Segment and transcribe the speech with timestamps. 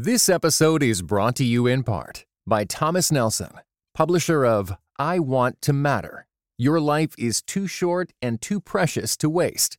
[0.00, 3.50] This episode is brought to you in part by Thomas Nelson,
[3.94, 6.28] publisher of I Want to Matter.
[6.56, 9.76] Your life is too short and too precious to waste.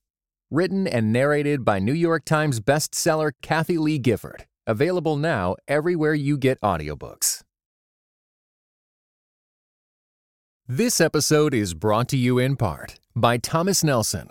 [0.51, 4.45] Written and narrated by New York Times bestseller Kathie Lee Gifford.
[4.67, 7.43] Available now everywhere you get audiobooks.
[10.67, 14.27] This episode is brought to you in part by Thomas Nelson,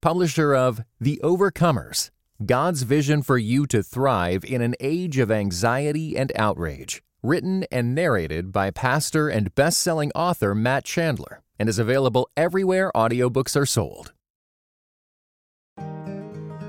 [0.00, 2.08] publisher of The Overcomers
[2.44, 7.02] God's Vision for You to Thrive in an Age of Anxiety and Outrage.
[7.22, 12.92] Written and narrated by pastor and best selling author Matt Chandler, and is available everywhere
[12.94, 14.12] audiobooks are sold.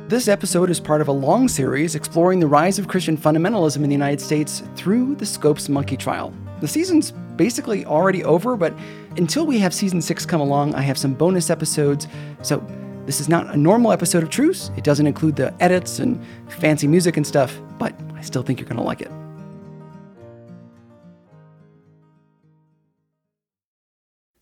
[0.08, 3.90] This episode is part of a long series exploring the rise of Christian fundamentalism in
[3.90, 6.34] the United States through the Scopes Monkey Trial.
[6.62, 8.74] The season's basically already over, but
[9.18, 12.08] until we have season six come along, I have some bonus episodes.
[12.42, 12.66] So
[13.08, 14.70] this is not a normal episode of Truce.
[14.76, 18.68] It doesn't include the edits and fancy music and stuff, but I still think you're
[18.68, 19.10] going to like it.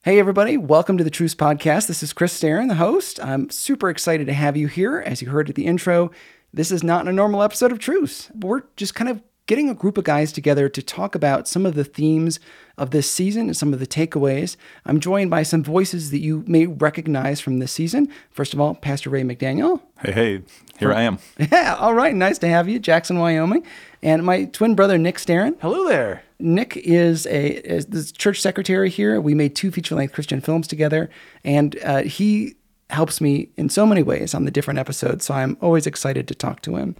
[0.01, 1.85] Hey, everybody, welcome to the Truce Podcast.
[1.85, 3.23] This is Chris Staron, the host.
[3.23, 4.97] I'm super excited to have you here.
[4.99, 6.09] As you heard at the intro,
[6.51, 8.31] this is not a normal episode of Truce.
[8.33, 11.75] We're just kind of getting a group of guys together to talk about some of
[11.75, 12.39] the themes
[12.77, 14.57] of this season and some of the takeaways.
[14.85, 18.09] I'm joined by some voices that you may recognize from this season.
[18.31, 19.81] First of all, Pastor Ray McDaniel.
[20.01, 20.41] Hey, hey,
[20.79, 21.19] here I am.
[21.51, 23.65] Yeah, all right, nice to have you, Jackson, Wyoming.
[24.01, 25.55] And my twin brother, Nick Staron.
[25.61, 26.23] Hello there.
[26.39, 29.21] Nick is a is the church secretary here.
[29.21, 31.09] We made two feature length Christian films together,
[31.43, 32.55] and uh, he
[32.89, 35.25] helps me in so many ways on the different episodes.
[35.25, 36.95] So I'm always excited to talk to him.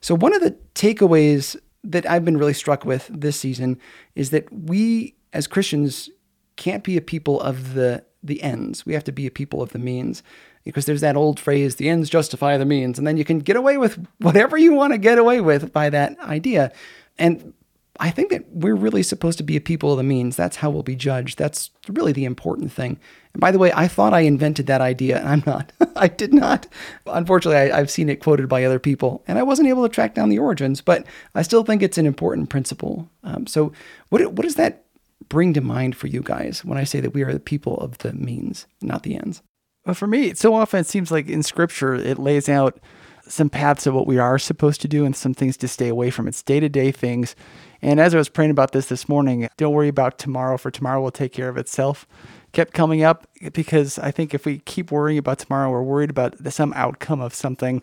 [0.00, 1.56] So one of the takeaways
[1.88, 3.78] that I've been really struck with this season
[4.14, 6.10] is that we as Christians
[6.56, 8.84] can't be a people of the the ends.
[8.84, 10.22] We have to be a people of the means
[10.64, 13.56] because there's that old phrase the ends justify the means and then you can get
[13.56, 16.72] away with whatever you want to get away with by that idea.
[17.16, 17.54] And
[18.00, 20.36] I think that we're really supposed to be a people of the means.
[20.36, 21.38] That's how we'll be judged.
[21.38, 22.98] That's really the important thing.
[23.38, 25.72] By the way, I thought I invented that idea, and I'm not.
[25.96, 26.66] I did not.
[27.06, 30.14] Unfortunately, I, have seen it quoted by other people, and I wasn't able to track
[30.14, 31.06] down the origins, but
[31.36, 33.08] I still think it's an important principle.
[33.22, 33.72] Um, so,
[34.08, 34.84] what, what does that
[35.28, 37.98] bring to mind for you guys when I say that we are the people of
[37.98, 39.42] the means, not the ends?
[39.86, 42.80] Well, for me, so often it seems like in scripture, it lays out
[43.26, 46.10] some paths of what we are supposed to do and some things to stay away
[46.10, 46.26] from.
[46.26, 47.36] It's day to day things.
[47.80, 51.00] And as I was praying about this this morning, don't worry about tomorrow, for tomorrow
[51.00, 52.06] will take care of itself.
[52.52, 56.36] Kept coming up because I think if we keep worrying about tomorrow, we're worried about
[56.52, 57.82] some outcome of something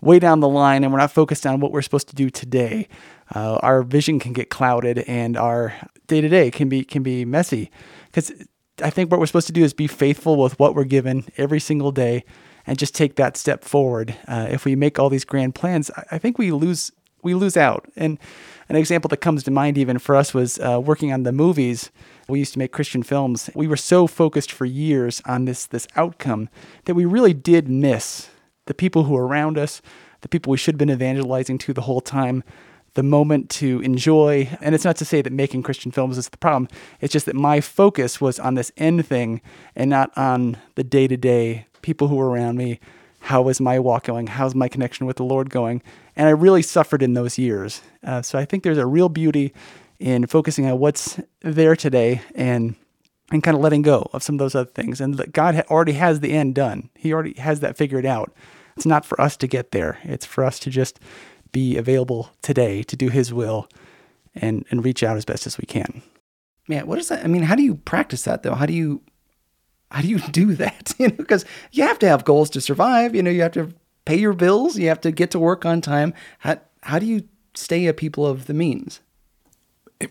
[0.00, 2.88] way down the line and we're not focused on what we're supposed to do today.
[3.34, 5.74] Uh, our vision can get clouded and our
[6.06, 7.70] day to day can be can be messy
[8.06, 8.32] because
[8.82, 11.60] I think what we're supposed to do is be faithful with what we're given every
[11.60, 12.24] single day
[12.66, 14.14] and just take that step forward.
[14.28, 16.92] Uh, if we make all these grand plans, I, I think we lose
[17.22, 17.86] we lose out.
[17.96, 18.18] And
[18.68, 21.90] an example that comes to mind even for us was uh, working on the movies.
[22.28, 23.48] We used to make Christian films.
[23.54, 26.48] We were so focused for years on this this outcome
[26.84, 28.28] that we really did miss
[28.66, 29.80] the people who are around us,
[30.20, 32.44] the people we should have been evangelizing to the whole time,
[32.94, 34.48] the moment to enjoy.
[34.60, 36.68] And it's not to say that making Christian films is the problem.
[37.00, 39.40] It's just that my focus was on this end thing
[39.74, 42.80] and not on the day to day people who were around me.
[43.20, 44.26] How is my walk going?
[44.26, 45.82] How's my connection with the Lord going?
[46.16, 47.82] And I really suffered in those years.
[48.02, 49.52] Uh, so I think there's a real beauty
[49.98, 52.76] in focusing on what's there today and
[53.30, 55.02] and kind of letting go of some of those other things.
[55.02, 56.88] And God already has the end done.
[56.94, 58.32] He already has that figured out.
[58.74, 59.98] It's not for us to get there.
[60.02, 60.98] It's for us to just
[61.52, 63.68] be available today to do His will
[64.34, 66.02] and and reach out as best as we can.
[66.68, 67.24] Man, what is that?
[67.24, 68.54] I mean, how do you practice that though?
[68.54, 69.02] How do you
[69.90, 70.94] how do you do that?
[70.98, 73.14] You know, because you have to have goals to survive.
[73.14, 73.72] You know, you have to
[74.04, 74.76] pay your bills.
[74.76, 76.12] You have to get to work on time.
[76.40, 79.00] How how do you stay a people of the means?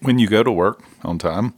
[0.02, 1.56] When you go to work on time,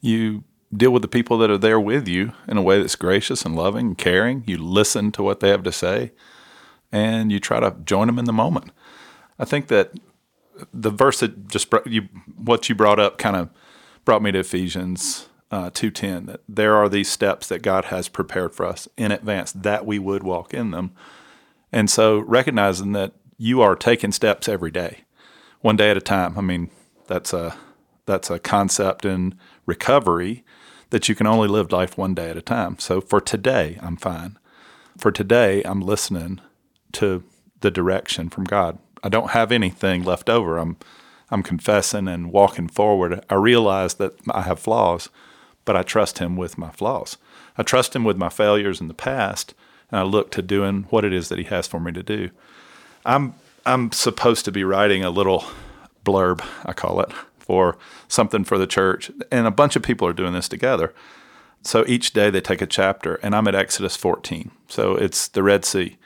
[0.00, 3.44] you deal with the people that are there with you in a way that's gracious
[3.44, 4.42] and loving and caring.
[4.46, 6.12] You listen to what they have to say,
[6.90, 8.70] and you try to join them in the moment.
[9.38, 9.92] I think that
[10.72, 13.50] the verse that just brought you, what you brought up, kind of
[14.06, 18.54] brought me to Ephesians uh, 2.10 that there are these steps that God has prepared
[18.54, 20.92] for us in advance that we would walk in them.
[21.70, 25.04] And so recognizing that you are taking steps every day,
[25.60, 26.38] one day at a time.
[26.38, 26.70] I mean,
[27.06, 27.56] that's a
[28.06, 30.44] that's a concept in recovery
[30.90, 32.78] that you can only live life one day at a time.
[32.78, 34.38] So for today, I'm fine.
[34.98, 36.40] For today, I'm listening
[36.92, 37.22] to
[37.60, 38.78] the direction from God.
[39.02, 40.58] I don't have anything left over.
[40.58, 40.76] I'm
[41.30, 43.24] I'm confessing and walking forward.
[43.30, 45.08] I realize that I have flaws,
[45.64, 47.16] but I trust Him with my flaws.
[47.56, 49.54] I trust Him with my failures in the past,
[49.90, 52.30] and I look to doing what it is that He has for me to do.
[53.04, 55.44] I'm I'm supposed to be writing a little
[56.04, 57.76] blurb, I call it, for
[58.08, 59.10] something for the church.
[59.30, 60.92] And a bunch of people are doing this together.
[61.62, 64.50] So each day they take a chapter, and I'm at Exodus 14.
[64.68, 65.96] So it's the Red Sea.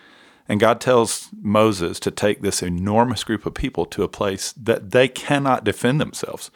[0.49, 4.91] And God tells Moses to take this enormous group of people to a place that
[4.91, 6.51] they cannot defend themselves.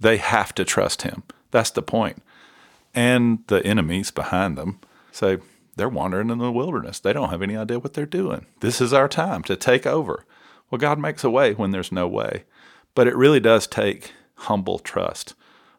[0.00, 1.22] They have to trust him.
[1.50, 2.22] That's the point.
[2.94, 4.80] And the enemies behind them
[5.10, 5.38] say,
[5.76, 7.00] they're wandering in the wilderness.
[7.00, 8.46] They don't have any idea what they're doing.
[8.60, 10.26] This is our time to take over.
[10.70, 12.44] Well, God makes a way when there's no way.
[12.94, 15.34] But it really does take humble trust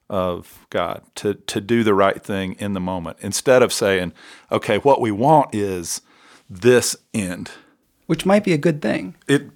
[0.10, 4.14] of God to, to do the right thing in the moment instead of saying,
[4.52, 6.02] okay, what we want is
[6.50, 7.52] this end.
[8.08, 9.16] Which might be a good thing.
[9.28, 9.50] It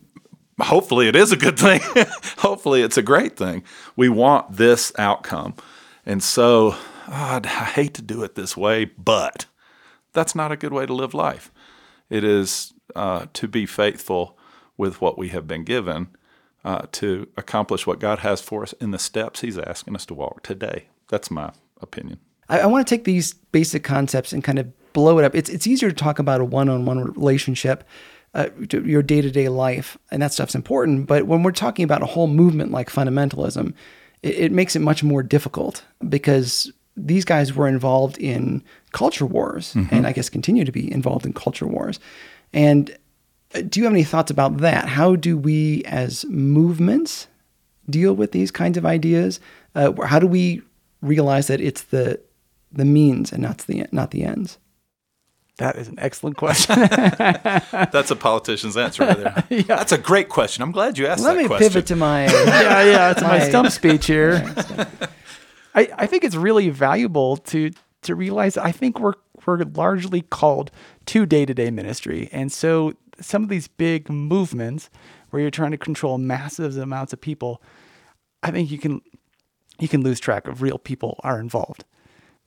[0.59, 1.81] hopefully it is a good thing.
[2.37, 3.63] hopefully it's a great thing.
[3.95, 5.55] We want this outcome.
[6.05, 6.75] And so
[7.07, 9.45] I hate to do it this way, but
[10.13, 11.51] that's not a good way to live life.
[12.09, 14.37] It is uh, to be faithful
[14.77, 16.07] with what we have been given
[16.63, 20.13] uh, to accomplish what God has for us in the steps He's asking us to
[20.13, 20.87] walk today.
[21.09, 21.51] That's my
[21.81, 22.19] opinion.
[22.49, 25.35] I, I want to take these basic concepts and kind of blow it up.
[25.35, 27.83] It's it's easier to talk about a one-on-one relationship,
[28.33, 31.07] uh, your day-to-day life, and that stuff's important.
[31.07, 33.73] But when we're talking about a whole movement like fundamentalism,
[34.23, 39.73] it, it makes it much more difficult because these guys were involved in culture wars
[39.73, 39.93] mm-hmm.
[39.93, 41.99] and I guess continue to be involved in culture wars.
[42.51, 42.97] And
[43.53, 44.87] uh, do you have any thoughts about that?
[44.87, 47.27] How do we as movements
[47.89, 49.39] deal with these kinds of ideas?
[49.75, 50.61] Uh, how do we
[51.01, 52.19] realize that it's the
[52.71, 54.57] the means and not the not the ends?
[55.57, 56.75] That is an excellent question.
[56.79, 59.43] That's a politician's answer right there.
[59.49, 59.63] yeah.
[59.63, 60.61] That's a great question.
[60.61, 61.51] I'm glad you asked Let that question.
[61.51, 64.53] Let me pivot to my yeah yeah to my, my stump speech here.
[65.77, 67.71] I, I think it's really valuable to
[68.01, 69.13] to realize I think we're
[69.45, 70.71] we're largely called
[71.05, 72.27] to day-to-day ministry.
[72.33, 74.89] And so some of these big movements
[75.29, 77.61] where you're trying to control massive amounts of people,
[78.43, 79.01] I think you can
[79.79, 81.85] you can lose track of real people are involved.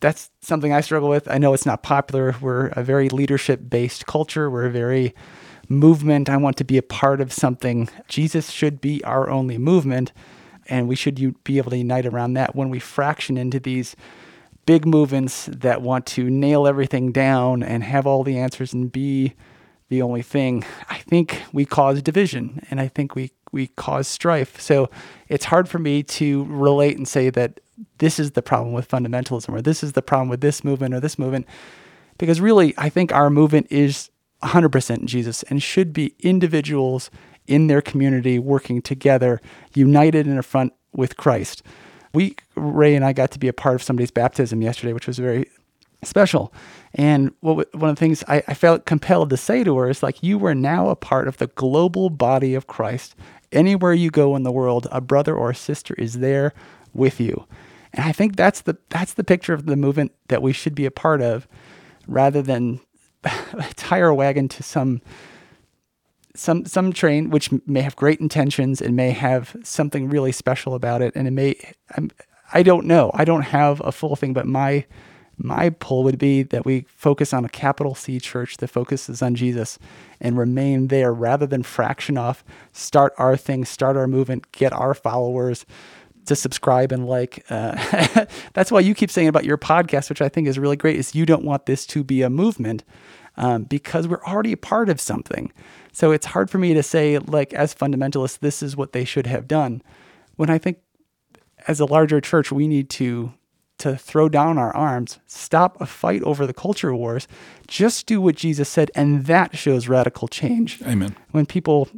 [0.01, 1.31] That's something I struggle with.
[1.31, 2.35] I know it's not popular.
[2.41, 4.51] We're a very leadership based culture.
[4.51, 5.15] We're a very
[5.69, 6.29] movement.
[6.29, 7.89] I want to be a part of something.
[8.09, 10.13] Jesus should be our only movement
[10.69, 13.97] and we should be able to unite around that when we fraction into these
[14.67, 19.35] big movements that want to nail everything down and have all the answers and be
[19.89, 20.65] the only thing.
[20.89, 24.61] I think we cause division and I think we we cause strife.
[24.61, 24.89] So
[25.29, 27.59] it's hard for me to relate and say that
[27.99, 31.01] this is the problem with fundamentalism or this is the problem with this movement or
[31.01, 31.47] this movement
[32.17, 34.11] because really I think our movement is
[34.43, 37.11] 100% Jesus and should be individuals
[37.51, 39.41] in their community working together,
[39.75, 41.63] united in a front with Christ.
[42.15, 45.19] We, Ray and I, got to be a part of somebody's baptism yesterday, which was
[45.19, 45.51] very
[46.05, 46.53] special.
[46.95, 50.03] And what, one of the things I, I felt compelled to say to her is
[50.03, 53.17] like, you are now a part of the global body of Christ.
[53.53, 56.55] Anywhere you go in the world, a brother or a sister is there
[56.95, 57.47] with you.
[57.93, 60.87] And I think that's the that's the picture of the movement that we should be
[60.87, 61.49] a part of,
[62.07, 62.79] rather than
[63.75, 65.03] tie our wagon to some
[66.35, 71.03] some some train which may have great intentions and may have something really special about
[71.03, 71.57] it and it may
[71.97, 72.11] I'm,
[72.53, 73.11] I don't know.
[73.15, 74.87] I don't have a full thing but my
[75.43, 79.35] my pull would be that we focus on a capital C church that focuses on
[79.35, 79.79] Jesus
[80.21, 84.95] and remain there rather than fraction off start our thing start our movement get our
[84.95, 85.65] followers
[86.27, 87.45] to subscribe and like.
[87.51, 90.97] Uh, that's why you keep saying about your podcast which I think is really great
[90.97, 92.85] is you don't want this to be a movement
[93.41, 95.53] um, because we're already a part of something
[95.93, 99.27] so it's hard for me to say, like, as fundamentalists, this is what they should
[99.27, 99.83] have done.
[100.37, 100.79] When I think
[101.67, 103.33] as a larger church, we need to
[103.79, 107.27] to throw down our arms, stop a fight over the culture wars,
[107.67, 110.83] just do what Jesus said, and that shows radical change.
[110.83, 111.17] Amen.
[111.31, 111.89] When people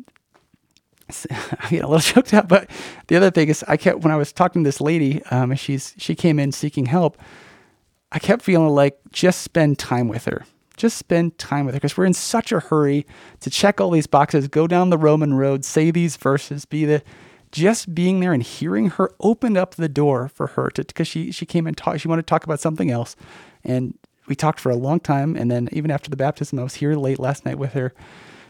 [1.31, 2.71] I get a little choked up, but
[3.09, 5.95] the other thing is, I kept when I was talking to this lady, um, she's
[5.99, 7.19] she came in seeking help.
[8.13, 10.45] I kept feeling like just spend time with her
[10.76, 13.07] just spend time with her because we're in such a hurry
[13.41, 17.02] to check all these boxes, go down the Roman road, say these verses, be the
[17.50, 21.31] just being there and hearing her opened up the door for her to because she
[21.31, 23.14] she came and talked she wanted to talk about something else.
[23.62, 26.76] And we talked for a long time and then even after the baptism I was
[26.76, 27.93] here late last night with her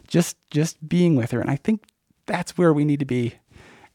[0.06, 1.40] just just being with her.
[1.40, 1.84] And I think
[2.26, 3.34] that's where we need to be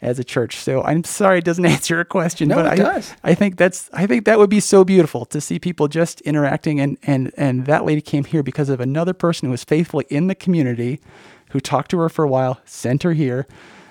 [0.01, 0.57] as a church.
[0.57, 3.13] So I'm sorry it doesn't answer your question, no, but it I, does.
[3.23, 6.79] I think that's I think that would be so beautiful to see people just interacting
[6.79, 10.27] and and and that lady came here because of another person who was faithfully in
[10.27, 10.99] the community
[11.51, 13.47] who talked to her for a while, sent her here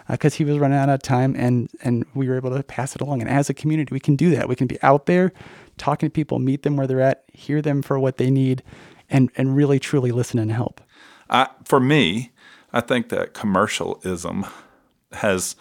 [0.09, 2.95] because uh, he was running out of time and and we were able to pass
[2.95, 4.49] it along and as a community we can do that.
[4.49, 5.33] We can be out there
[5.79, 8.63] talking to people, meet them where they're at, hear them for what they need
[9.11, 10.81] and and really truly listen and help.
[11.29, 12.31] I, for me,
[12.73, 14.47] I think that commercialism
[15.13, 15.57] has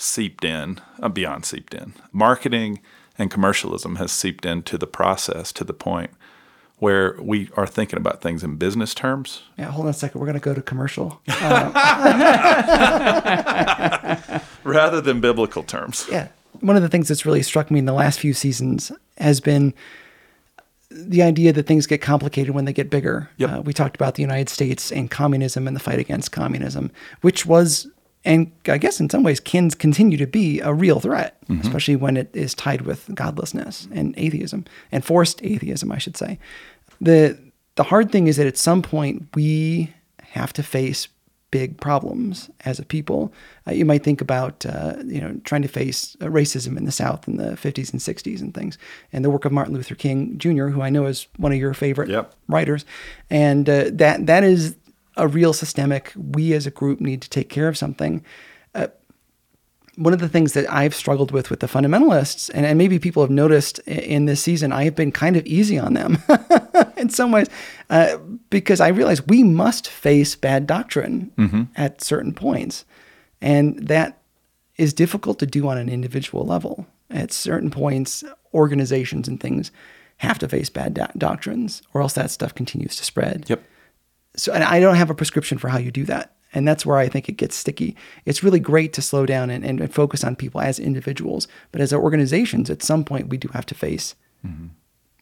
[0.00, 1.94] seeped in, uh, beyond seeped in.
[2.12, 2.80] Marketing
[3.18, 6.10] and commercialism has seeped into the process to the point
[6.78, 9.42] where we are thinking about things in business terms.
[9.58, 10.18] Yeah, hold on a second.
[10.18, 11.20] We're going to go to commercial.
[14.64, 16.06] rather than biblical terms.
[16.10, 16.28] Yeah.
[16.60, 19.74] One of the things that's really struck me in the last few seasons has been
[20.90, 23.28] the idea that things get complicated when they get bigger.
[23.36, 23.50] Yep.
[23.50, 26.90] Uh, we talked about the United States and communism and the fight against communism,
[27.20, 27.86] which was,
[28.24, 32.16] and I guess in some ways, can continue to be a real threat, especially when
[32.16, 36.38] it is tied with godlessness and atheism and forced atheism, I should say.
[37.00, 37.38] The
[37.76, 41.08] the hard thing is that at some point we have to face
[41.50, 43.32] big problems as a people.
[43.66, 46.92] Uh, you might think about uh, you know trying to face uh, racism in the
[46.92, 48.76] South in the 50s and 60s and things,
[49.12, 51.74] and the work of Martin Luther King Jr., who I know is one of your
[51.74, 52.34] favorite Yep.
[52.48, 52.84] writers,
[53.30, 54.76] and uh, that that is
[55.20, 56.12] a real systemic.
[56.16, 58.24] We as a group need to take care of something.
[58.74, 58.88] Uh,
[59.96, 63.22] one of the things that I've struggled with with the fundamentalists, and, and maybe people
[63.22, 66.18] have noticed in this season, I have been kind of easy on them
[66.96, 67.48] in some ways,
[67.90, 68.16] uh,
[68.48, 72.84] because I realize we must face bad doctrine at certain points,
[73.42, 74.22] and that
[74.76, 76.86] is difficult to do on an individual level.
[77.10, 78.22] At certain points,
[78.54, 79.70] organizations and things
[80.18, 83.62] have to face bad do- doctrines, or else that stuff continues to spread Yep.
[84.36, 86.36] So and I don't have a prescription for how you do that.
[86.52, 87.96] And that's where I think it gets sticky.
[88.24, 91.80] It's really great to slow down and, and, and focus on people as individuals, but
[91.80, 94.66] as organizations, at some point we do have to face mm-hmm.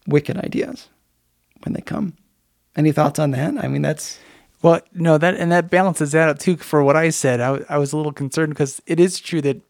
[0.07, 0.89] wicked ideas
[1.65, 2.15] when they come.
[2.77, 3.63] Any thoughts on that?
[3.63, 4.19] I mean, that's
[4.63, 6.57] Well, no, that and that balances that out too.
[6.57, 9.43] For what I said, I, w- I was a little concerned because it is true
[9.43, 9.61] that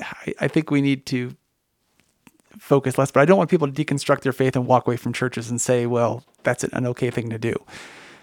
[0.00, 1.36] I, I think we need to
[2.58, 5.12] focus less, but I don't want people to deconstruct their faith and walk away from
[5.12, 7.54] churches and say, "Well, that's an okay thing to do,"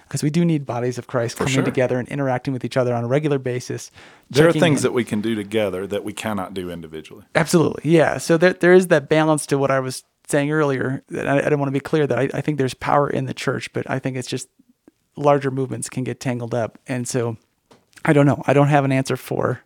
[0.07, 1.63] because we do need bodies of Christ coming sure.
[1.63, 3.91] together and interacting with each other on a regular basis.
[4.29, 4.83] There are things in.
[4.83, 7.25] that we can do together that we cannot do individually.
[7.35, 8.17] Absolutely, yeah.
[8.17, 11.03] So there there is that balance to what I was saying earlier.
[11.09, 13.25] That I, I don't want to be clear that I, I think there's power in
[13.25, 14.47] the church, but I think it's just
[15.15, 17.37] larger movements can get tangled up, and so
[18.03, 18.41] I don't know.
[18.47, 19.61] I don't have an answer for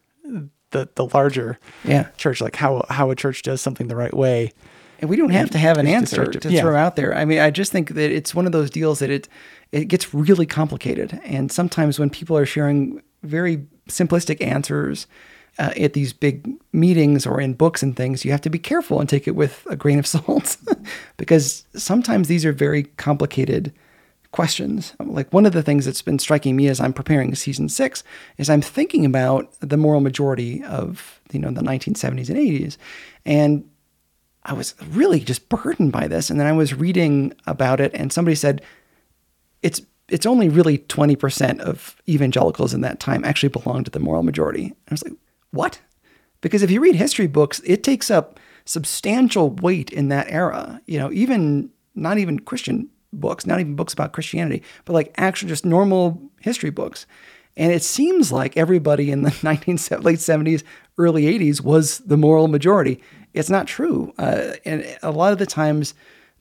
[0.71, 2.09] the the larger Yeah.
[2.17, 4.51] church, like how how a church does something the right way.
[5.01, 6.41] and we don't have to have an answer destructive.
[6.41, 6.61] to Yeah.
[6.61, 7.15] throw out there.
[7.15, 9.29] I mean, I just think that it's one of those deals that it
[9.71, 15.07] it gets really complicated, and sometimes when people are sharing very simplistic answers
[15.57, 18.99] uh, at these big meetings or in books and things, you have to be careful
[18.99, 20.57] and take it with a grain of salt,
[21.17, 23.73] because sometimes these are very complicated
[24.31, 24.93] questions.
[24.99, 28.03] Like one of the things that's been striking me as I'm preparing season six
[28.37, 32.77] is I'm thinking about the moral majority of you know the 1970s and 80s,
[33.25, 33.69] and
[34.43, 36.29] I was really just burdened by this.
[36.29, 38.61] And then I was reading about it, and somebody said
[39.61, 44.23] it's it's only really 20% of evangelicals in that time actually belonged to the moral
[44.23, 44.73] majority.
[44.89, 45.13] I was like,
[45.51, 45.79] what?
[46.41, 50.81] Because if you read history books, it takes up substantial weight in that era.
[50.85, 55.49] You know, even not even Christian books, not even books about Christianity, but like actual
[55.49, 57.05] just normal history books.
[57.57, 60.63] And it seems like everybody in the 19, late 70s,
[60.97, 63.01] early 80s was the moral majority.
[63.33, 64.13] It's not true.
[64.17, 65.93] Uh, and a lot of the times,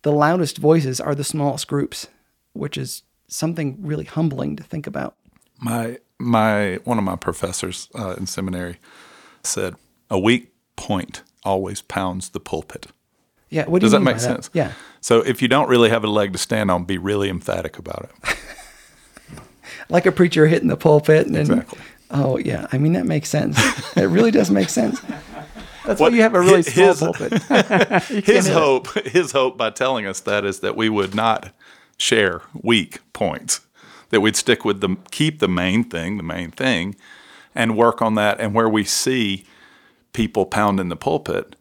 [0.02, 2.06] the loudest voices are the smallest groups,
[2.52, 5.14] which is something really humbling to think about.
[5.60, 8.78] My my one of my professors uh, in seminary
[9.42, 9.74] said
[10.10, 12.86] a weak point always pounds the pulpit.
[13.50, 13.64] Yeah.
[13.66, 14.50] What do Does that make sense?
[14.52, 14.72] Yeah.
[15.00, 18.10] So if you don't really have a leg to stand on, be really emphatic about
[18.24, 18.36] it.
[19.90, 21.26] Like a preacher hitting the pulpit.
[21.26, 21.78] And, Exactly.
[22.10, 22.66] Oh, yeah.
[22.72, 23.58] I mean, that makes sense.
[23.96, 25.00] it really does make sense.
[25.84, 27.42] That's What- why you have a really his- small pulpit.
[28.24, 31.52] his hope, his hope by telling us that is that we would not
[31.98, 33.60] share weak points,
[34.10, 36.96] that we'd stick with the keep the main thing, the main thing,
[37.54, 38.40] and work on that.
[38.40, 39.44] And where we see
[40.12, 41.56] people pounding the pulpit,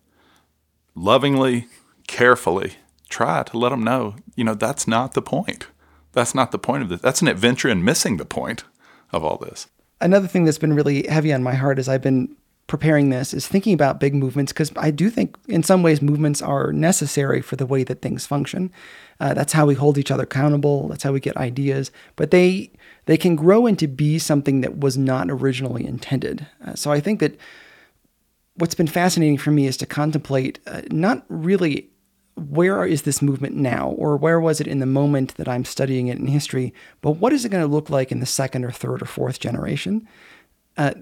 [0.96, 1.68] lovingly,
[2.08, 2.76] carefully,
[3.10, 5.68] try to let them know, you know, that's not the point.
[6.14, 7.02] That's not the point of this.
[7.02, 8.64] That's an adventure in missing the point
[9.12, 9.68] of all this.
[10.02, 12.36] another thing that's been really heavy on my heart is I've been
[12.68, 16.42] preparing this is thinking about big movements because I do think in some ways movements
[16.42, 18.72] are necessary for the way that things function.
[19.20, 20.88] Uh, that's how we hold each other accountable.
[20.90, 21.92] That's how we get ideas.
[22.18, 22.72] But they
[23.06, 26.46] they can grow into be something that was not originally intended.
[26.66, 27.40] Uh, so I think that
[28.56, 31.90] what's been fascinating for me is to contemplate uh, not really
[32.36, 36.08] where is this movement now or where was it in the moment that I'm studying
[36.08, 38.72] it in history, but what is it going to look like in the second or
[38.72, 40.08] third or fourth generation?
[40.78, 40.94] Uh,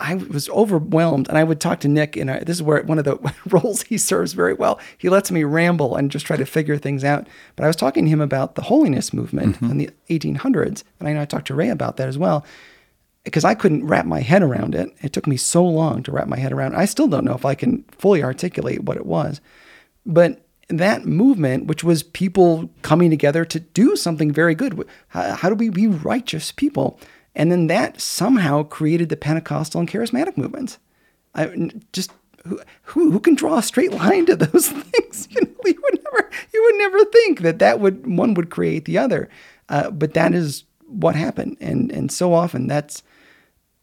[0.00, 3.00] I was overwhelmed, and I would talk to Nick, and I, this is where one
[3.00, 3.16] of the
[3.48, 4.78] roles he serves very well.
[4.96, 7.26] He lets me ramble and just try to figure things out.
[7.56, 9.70] But I was talking to him about the holiness movement mm-hmm.
[9.72, 12.46] in the 1800s, and I know I talked to Ray about that as well
[13.24, 14.90] because I couldn't wrap my head around it.
[15.02, 16.74] It took me so long to wrap my head around.
[16.74, 19.42] I still don't know if I can fully articulate what it was.
[20.06, 25.48] But that movement, which was people coming together to do something very good, how, how
[25.50, 26.98] do we be righteous people?
[27.38, 30.78] And then that somehow created the Pentecostal and charismatic movements.
[31.36, 32.10] I just
[32.44, 35.28] who, who, who can draw a straight line to those things?
[35.30, 38.84] You know, you would never you would never think that that would one would create
[38.84, 39.30] the other,
[39.68, 43.02] uh, but that is what happened, and and so often that's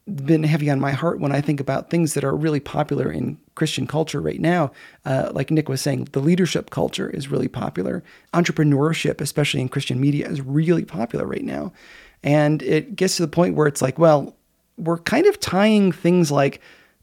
[0.07, 3.39] been heavy on my heart when I think about things that are really popular in
[3.55, 4.71] Christian culture right now.
[5.03, 8.03] Uh, like Nick was saying, the leadership culture is really popular.
[8.31, 11.73] Entrepreneurship, especially in Christian media, is really popular right now.
[12.25, 14.35] And it gets to the point where it's like, well,
[14.77, 16.59] we're kind of tying things like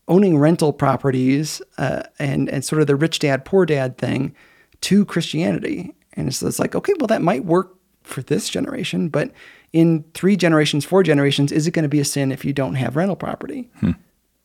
[0.08, 4.34] owning rental properties uh, and, and sort of the rich dad, poor dad thing
[4.82, 5.94] to Christianity.
[6.14, 9.30] And it's, it's like, okay, well, that might work for this generation, but
[9.72, 12.74] in three generations, four generations, is it going to be a sin if you don't
[12.74, 13.70] have rental property?
[13.78, 13.92] Hmm.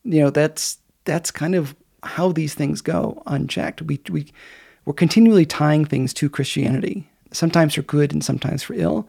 [0.04, 3.82] You know, that's that's kind of how these things go unchecked.
[3.82, 4.32] We we
[4.86, 9.08] we're continually tying things to Christianity, sometimes for good and sometimes for ill.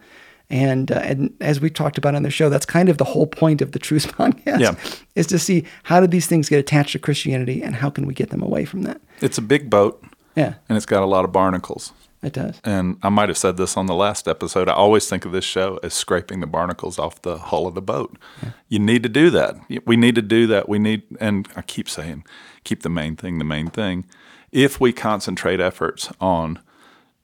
[0.50, 3.26] And, uh, and as we talked about on the show, that's kind of the whole
[3.26, 4.74] point of the Truce podcast yeah.
[5.14, 8.14] is to see how did these things get attached to Christianity and how can we
[8.14, 9.00] get them away from that.
[9.20, 10.02] It's a big boat.
[10.36, 10.54] Yeah.
[10.68, 11.92] And it's got a lot of barnacles.
[12.22, 12.60] It does.
[12.64, 14.68] And I might have said this on the last episode.
[14.68, 17.82] I always think of this show as scraping the barnacles off the hull of the
[17.82, 18.16] boat.
[18.42, 18.50] Yeah.
[18.68, 19.56] You need to do that.
[19.84, 20.68] We need to do that.
[20.68, 22.24] We need, and I keep saying,
[22.64, 24.04] keep the main thing the main thing.
[24.50, 26.60] If we concentrate efforts on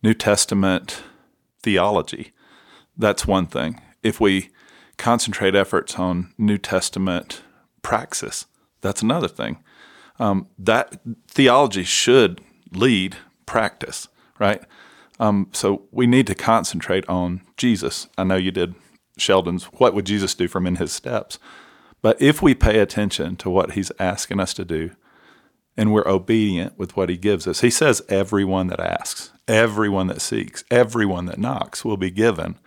[0.02, 1.02] New Testament
[1.62, 2.32] theology,
[2.96, 3.80] that's one thing.
[4.02, 4.50] If we
[4.96, 7.42] concentrate efforts on New Testament
[7.82, 8.46] praxis,
[8.80, 9.62] that's another thing.
[10.18, 12.40] Um, that theology should
[12.72, 14.08] lead practice,
[14.38, 14.62] right?
[15.18, 18.08] Um, so we need to concentrate on Jesus.
[18.16, 18.74] I know you did
[19.16, 21.38] Sheldon's What Would Jesus Do from In His Steps?
[22.02, 24.90] But if we pay attention to what He's asking us to do
[25.76, 30.20] and we're obedient with what He gives us, He says, everyone that asks, everyone that
[30.20, 32.58] seeks, everyone that knocks will be given,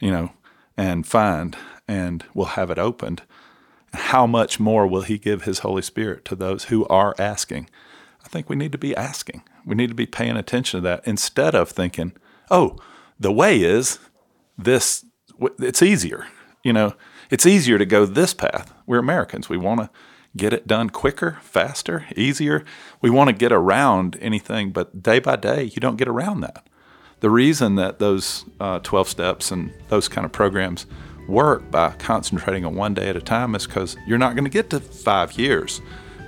[0.00, 0.32] you know,
[0.76, 1.56] and find
[1.86, 3.22] and will have it opened.
[3.94, 7.68] How much more will He give His Holy Spirit to those who are asking?
[8.24, 9.42] I think we need to be asking.
[9.64, 12.12] We need to be paying attention to that instead of thinking,
[12.50, 12.76] oh,
[13.18, 13.98] the way is
[14.56, 15.04] this,
[15.58, 16.26] it's easier.
[16.62, 16.94] You know,
[17.30, 18.72] it's easier to go this path.
[18.86, 19.48] We're Americans.
[19.48, 19.90] We want to
[20.36, 22.64] get it done quicker, faster, easier.
[23.00, 26.66] We want to get around anything, but day by day, you don't get around that.
[27.20, 30.86] The reason that those uh, 12 steps and those kind of programs
[31.28, 34.50] work by concentrating on one day at a time is because you're not going to
[34.50, 35.80] get to five years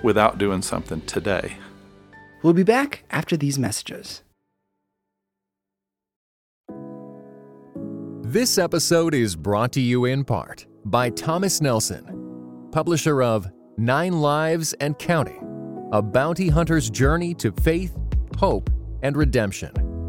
[0.03, 1.57] without doing something today.
[2.43, 4.23] We'll be back after these messages.
[8.23, 14.73] This episode is brought to you in part by Thomas Nelson, publisher of Nine Lives
[14.75, 17.97] and Counting A Bounty Hunter's Journey to Faith,
[18.39, 18.71] Hope,
[19.03, 19.73] and Redemption,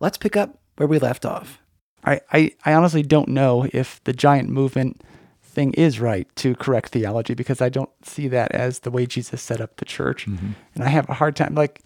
[0.00, 1.58] Let's pick up where we left off.
[2.04, 5.02] I, I, I honestly don't know if the giant movement
[5.42, 9.42] thing is right to correct theology because I don't see that as the way Jesus
[9.42, 10.26] set up the church.
[10.26, 10.52] Mm-hmm.
[10.74, 11.82] And I have a hard time like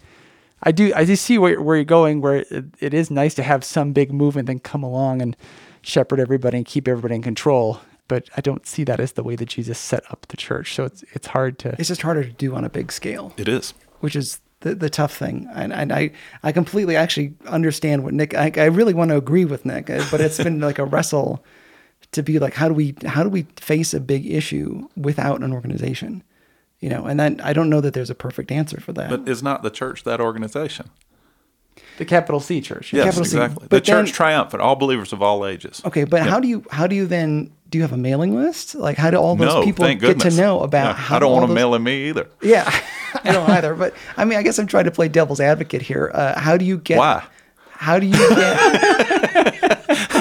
[0.63, 3.43] I do I do see where, where you're going where it, it is nice to
[3.43, 5.35] have some big movement then come along and
[5.81, 7.79] shepherd everybody and keep everybody in control.
[8.07, 10.75] But I don't see that as the way that Jesus set up the church.
[10.75, 13.33] So it's it's hard to It's just harder to do on a big scale.
[13.35, 13.73] It is.
[13.99, 15.49] Which is the, the tough thing.
[15.53, 16.11] And, and I,
[16.43, 20.05] I completely actually understand what Nick, I, I really want to agree with Nick, uh,
[20.09, 21.43] but it's been like a wrestle
[22.11, 25.53] to be like how do we how do we face a big issue without an
[25.53, 26.23] organization?
[26.79, 29.09] You know and then i don't know that there's a perfect answer for that.
[29.09, 30.89] But is not the church that organization?
[31.97, 33.63] The capital c church yes capital exactly.
[33.63, 33.67] C.
[33.69, 35.81] the church triumphant all believers of all ages.
[35.85, 38.75] Okay but how do you how do you then do you have a mailing list?
[38.75, 41.31] Like how do all those no, people get to know about yeah, how i don't
[41.31, 41.55] want to those...
[41.55, 42.29] mail in me either.
[42.41, 42.71] Yeah
[43.23, 46.11] i don't either but i mean i guess i'm trying to play devil's advocate here
[46.13, 47.23] uh, how do you get why
[47.71, 49.55] how do you get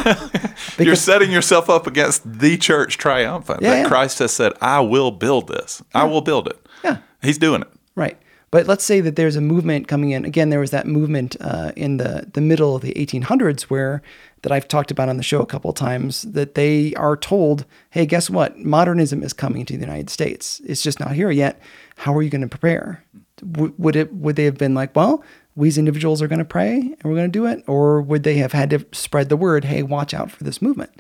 [0.79, 3.63] You're setting yourself up against the church triumphant.
[3.63, 3.89] Yeah, that yeah.
[3.89, 5.83] Christ has said, I will build this.
[5.95, 6.03] Yeah.
[6.03, 6.59] I will build it.
[6.83, 6.99] Yeah.
[7.23, 7.69] He's doing it.
[7.95, 8.19] Right.
[8.55, 10.25] But let's say that there's a movement coming in.
[10.25, 14.01] Again, there was that movement uh, in the the middle of the 1800s where
[14.43, 17.65] that I've talked about on the show a couple of times that they are told,
[17.91, 18.57] "Hey, guess what?
[18.57, 20.63] Modernism is coming to the United States.
[20.65, 21.61] It's just not here yet.
[21.97, 23.03] How are you going to prepare?"
[23.41, 25.25] W- would it would they have been like, "Well,
[25.57, 28.23] we as individuals are going to pray and we're going to do it," or would
[28.23, 30.93] they have had to spread the word, "Hey, watch out for this movement"?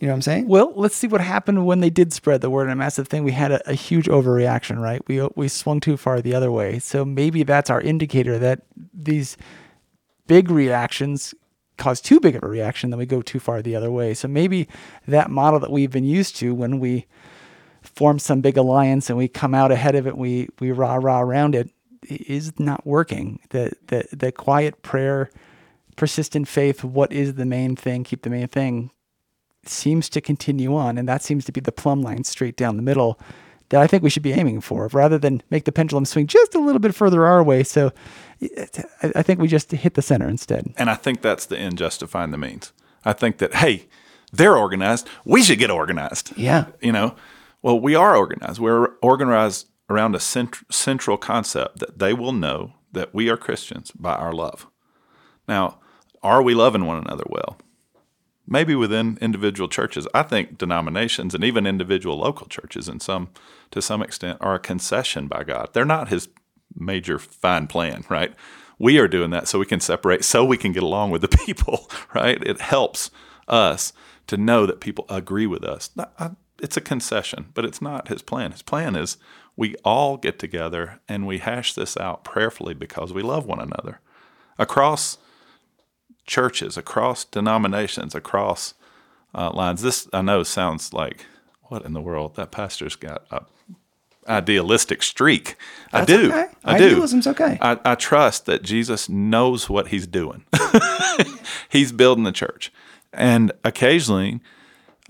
[0.00, 0.48] You know what I'm saying?
[0.48, 3.24] Well, let's see what happened when they did spread the word in a massive thing.
[3.24, 5.02] We had a, a, huge overreaction, right?
[5.08, 6.78] We we swung too far the other way.
[6.78, 8.62] So maybe that's our indicator that
[8.94, 9.36] these
[10.28, 11.34] big reactions
[11.78, 14.14] cause too big of a reaction, then we go too far the other way.
[14.14, 14.68] So maybe
[15.06, 17.06] that model that we've been used to when we
[17.82, 21.22] form some big alliance and we come out ahead of it, we we rah rah
[21.22, 21.70] around it,
[22.08, 23.40] is not working.
[23.50, 25.30] The the the quiet prayer,
[25.96, 28.04] persistent faith, what is the main thing?
[28.04, 28.92] Keep the main thing
[29.68, 32.82] seems to continue on, and that seems to be the plumb line straight down the
[32.82, 33.18] middle
[33.70, 36.54] that I think we should be aiming for, rather than make the pendulum swing just
[36.54, 37.62] a little bit further our way.
[37.62, 37.92] So
[39.02, 40.72] I think we just hit the center instead.
[40.78, 42.72] And I think that's the end justifying the means.
[43.04, 43.86] I think that hey,
[44.32, 46.32] they're organized, we should get organized.
[46.36, 47.14] Yeah, you know,
[47.62, 48.58] well, we are organized.
[48.58, 53.90] We're organized around a cent- central concept that they will know that we are Christians
[53.90, 54.66] by our love.
[55.46, 55.78] Now,
[56.22, 57.58] are we loving one another well?
[58.48, 60.06] Maybe within individual churches.
[60.14, 63.28] I think denominations and even individual local churches, in some
[63.70, 65.70] to some extent, are a concession by God.
[65.72, 66.28] They're not His
[66.74, 68.34] major fine plan, right?
[68.78, 71.28] We are doing that so we can separate, so we can get along with the
[71.46, 72.42] people, right?
[72.42, 73.10] It helps
[73.46, 73.92] us
[74.26, 75.90] to know that people agree with us.
[76.60, 78.52] It's a concession, but it's not His plan.
[78.52, 79.16] His plan is
[79.56, 84.00] we all get together and we hash this out prayerfully because we love one another
[84.58, 85.18] across
[86.28, 88.74] churches, across denominations, across
[89.34, 89.82] uh, lines.
[89.82, 91.26] This I know sounds like
[91.64, 92.36] what in the world?
[92.36, 93.42] That pastor's got a
[94.28, 95.56] idealistic streak.
[95.90, 96.28] That's I do.
[96.28, 96.46] Okay.
[96.64, 96.84] I do.
[96.84, 97.58] Idealism's okay.
[97.60, 100.44] I, I trust that Jesus knows what he's doing.
[101.68, 102.70] he's building the church,
[103.12, 104.40] and occasionally.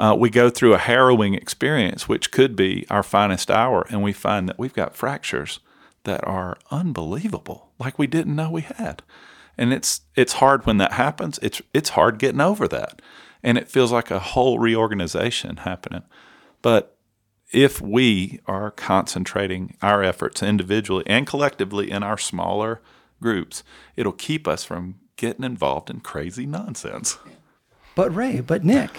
[0.00, 4.12] Uh, we go through a harrowing experience, which could be our finest hour, and we
[4.12, 5.58] find that we've got fractures
[6.04, 9.02] that are unbelievable, like we didn't know we had
[9.58, 11.38] and it's it's hard when that happens.
[11.42, 13.02] It's it's hard getting over that,
[13.42, 16.04] and it feels like a whole reorganization happening.
[16.62, 16.96] But
[17.52, 22.80] if we are concentrating our efforts individually and collectively in our smaller
[23.20, 23.64] groups,
[23.96, 27.18] it'll keep us from getting involved in crazy nonsense.
[27.94, 28.96] But Ray, but Nick,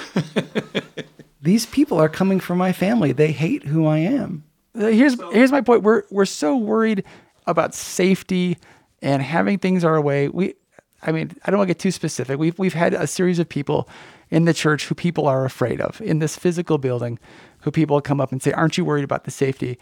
[1.41, 3.13] these people are coming from my family.
[3.13, 4.43] They hate who I am.
[4.76, 5.84] Uh, here's here's my point.
[5.84, 7.04] We're we're so worried
[7.48, 8.58] about safety
[9.02, 10.28] and having things our way.
[10.30, 10.56] We,
[11.02, 12.38] I mean, I don't want to get too specific.
[12.38, 13.90] We've we've had a series of people
[14.30, 17.20] in the church who people are afraid of in this physical building,
[17.62, 19.78] who people come up and say, "Aren't you worried about the safety?"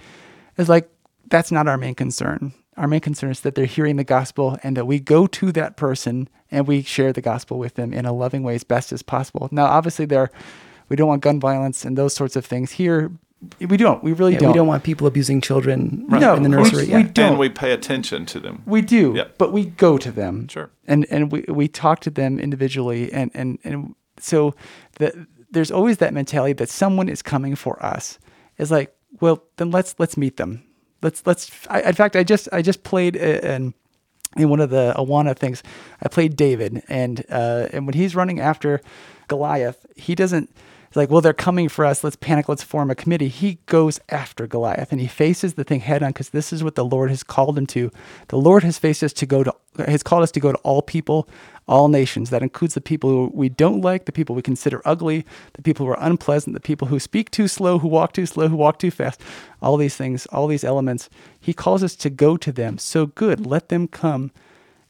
[0.57, 0.89] It's like
[1.27, 2.53] that's not our main concern.
[2.77, 5.77] Our main concern is that they're hearing the gospel and that we go to that
[5.77, 9.01] person and we share the gospel with them in a loving way as best as
[9.01, 9.49] possible.
[9.51, 10.29] Now, obviously, there
[10.89, 13.11] we don't want gun violence and those sorts of things here,
[13.59, 14.03] we don't.
[14.03, 14.49] We really Yeah, don't.
[14.49, 16.85] we don't want people abusing children No, in the nursery.
[16.85, 17.01] we yeah.
[17.03, 17.29] don't.
[17.31, 18.63] And we pay attention to them.
[18.65, 19.25] We do, Yeah.
[19.37, 20.47] but we go to them.
[20.47, 20.69] Sure.
[20.87, 24.55] And and we, we talk to them individually and and and so
[24.97, 28.17] the, there's always that mentality that someone is coming for us.
[28.57, 30.63] It's like, well, then let's let's meet them.
[31.03, 33.73] Let's let's I, in fact I just I just played a, an
[34.35, 35.63] in one of the Awana things,
[36.01, 38.81] I played David, and uh, and when he's running after
[39.27, 40.49] Goliath, he doesn't.
[40.97, 42.03] Like, well, they're coming for us.
[42.03, 42.49] Let's panic.
[42.49, 43.27] Let's form a committee.
[43.27, 46.73] He goes after Goliath, and he faces the thing head on because this is what
[46.73, 47.91] the Lord has called him to.
[48.29, 50.81] The Lord has faced us to go to, has called us to go to all
[50.81, 51.29] people,
[51.67, 52.31] all nations.
[52.31, 55.85] That includes the people who we don't like, the people we consider ugly, the people
[55.85, 58.79] who are unpleasant, the people who speak too slow, who walk too slow, who walk
[58.79, 59.21] too fast.
[59.61, 61.09] All these things, all these elements.
[61.39, 62.79] He calls us to go to them.
[62.79, 63.45] So good.
[63.45, 64.31] Let them come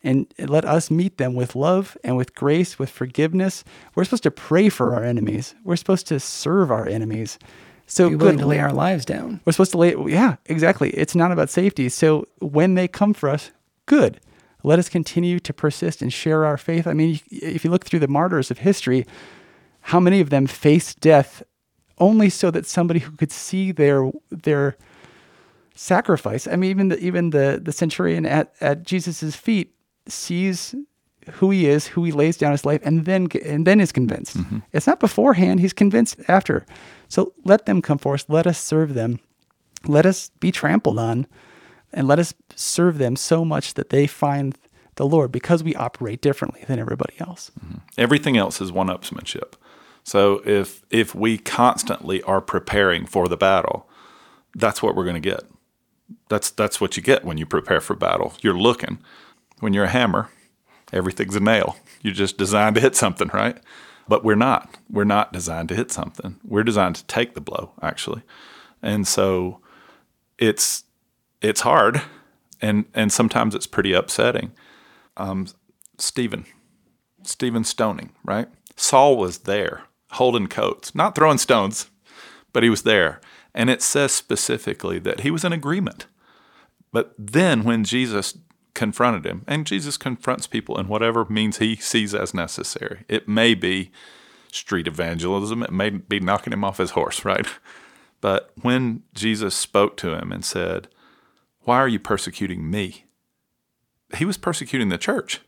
[0.08, 3.64] and let us meet them with love and with grace, with forgiveness.
[3.94, 5.54] We're supposed to pray for our enemies.
[5.66, 7.38] We're supposed to serve our enemies.
[7.88, 8.44] So Be willing good.
[8.44, 9.42] to lay our lives down.
[9.44, 9.96] We're supposed to lay.
[10.08, 10.92] Yeah, exactly.
[10.92, 11.90] It's not about safety.
[11.90, 13.52] So when they come for us,
[13.86, 14.22] good.
[14.64, 16.88] Let us continue to persist and share our faith.
[16.88, 19.06] I mean, if you look through the martyrs of history,
[19.82, 21.44] how many of them faced death
[22.00, 24.78] only so that somebody who could see their their
[25.76, 26.48] sacrifice.
[26.48, 29.74] I mean, even the even the the centurion at at Jesus's feet
[30.12, 30.76] sees
[31.34, 34.38] who he is, who he lays down his life, and then and then is convinced.
[34.38, 34.60] Mm-hmm.
[34.74, 36.66] It's not beforehand; he's convinced after.
[37.10, 38.26] So let them come for us.
[38.28, 39.20] Let us serve them.
[39.86, 41.28] Let us be trampled on,
[41.94, 44.58] and let us serve them so much that they find
[44.96, 47.52] the Lord because we operate differently than everybody else.
[47.60, 47.78] Mm-hmm.
[47.98, 49.54] Everything else is one-upsmanship.
[50.04, 53.90] So if if we constantly are preparing for the battle,
[54.56, 55.44] that's what we're going to get.
[56.30, 58.34] That's that's what you get when you prepare for battle.
[58.42, 59.00] You're looking.
[59.60, 60.30] When you're a hammer,
[60.94, 61.78] everything's a nail.
[62.02, 63.58] You're just designed to hit something, right?
[64.08, 64.78] But we're not.
[64.90, 66.40] We're not designed to hit something.
[66.44, 68.22] We're designed to take the blow, actually.
[68.82, 69.60] And so
[70.38, 70.84] it's
[71.42, 72.02] it's hard
[72.62, 74.52] and and sometimes it's pretty upsetting.
[75.16, 75.48] Um,
[75.98, 76.46] Stephen,
[77.24, 78.48] Stephen stoning, right?
[78.76, 81.90] Saul was there holding coats, not throwing stones,
[82.54, 83.20] but he was there.
[83.54, 86.06] And it says specifically that he was in agreement.
[86.92, 88.38] But then when Jesus
[88.78, 93.56] confronted him, and Jesus confronts people in whatever means he sees as necessary, it may
[93.56, 93.92] be
[94.52, 97.48] street evangelism, it may be knocking him off his horse, right?
[98.22, 100.88] But when Jesus spoke to him and said,
[101.62, 103.06] Why are you persecuting me?
[104.16, 105.42] He was persecuting the church.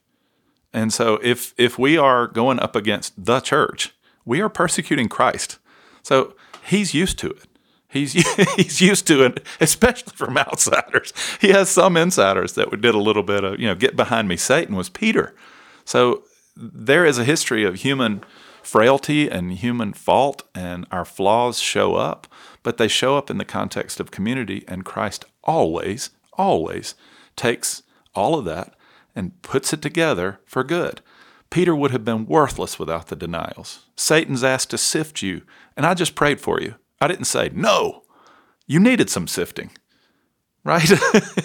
[0.73, 3.93] And so if if we are going up against the church,
[4.25, 5.59] we are persecuting Christ.
[6.03, 7.48] So he's used to it.
[7.89, 8.13] He's
[8.55, 11.13] he's used to it, especially from outsiders.
[11.41, 14.37] He has some insiders that did a little bit of, you know, get behind me.
[14.37, 15.33] Satan was Peter.
[15.85, 16.23] So
[16.55, 18.23] there is a history of human
[18.61, 22.27] frailty and human fault, and our flaws show up,
[22.61, 26.93] but they show up in the context of community, and Christ always, always
[27.35, 27.81] takes
[28.13, 28.75] all of that
[29.15, 31.01] and puts it together for good.
[31.49, 33.85] Peter would have been worthless without the denials.
[33.95, 35.41] Satan's asked to sift you,
[35.75, 36.75] and I just prayed for you.
[37.01, 38.03] I didn't say, no,
[38.67, 39.71] you needed some sifting,
[40.63, 40.91] right?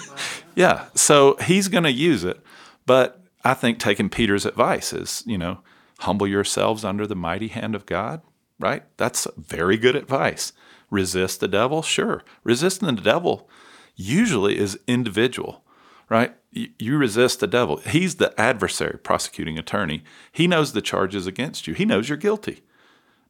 [0.54, 2.40] yeah, so he's going to use it.
[2.86, 5.60] But I think taking Peter's advice is, you know,
[6.00, 8.20] humble yourselves under the mighty hand of God,
[8.58, 8.84] right?
[8.96, 10.52] That's very good advice.
[10.90, 12.22] Resist the devil, sure.
[12.42, 13.48] Resisting the devil
[13.96, 15.64] usually is individual,
[16.08, 16.34] right?
[16.50, 17.78] You resist the devil.
[17.78, 20.04] He's the adversary, prosecuting attorney.
[20.30, 22.62] He knows the charges against you, he knows you're guilty.